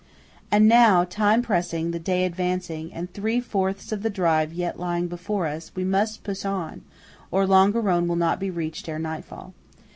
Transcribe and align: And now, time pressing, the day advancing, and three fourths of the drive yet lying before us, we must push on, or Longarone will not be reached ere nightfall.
And 0.49 0.67
now, 0.67 1.03
time 1.03 1.43
pressing, 1.43 1.91
the 1.91 1.99
day 1.99 2.25
advancing, 2.25 2.91
and 2.91 3.13
three 3.13 3.39
fourths 3.39 3.91
of 3.91 4.01
the 4.01 4.09
drive 4.09 4.51
yet 4.51 4.79
lying 4.79 5.07
before 5.07 5.45
us, 5.45 5.71
we 5.75 5.83
must 5.85 6.23
push 6.23 6.43
on, 6.43 6.81
or 7.29 7.45
Longarone 7.45 8.07
will 8.07 8.15
not 8.15 8.39
be 8.39 8.49
reached 8.49 8.89
ere 8.89 8.97
nightfall. 8.97 9.53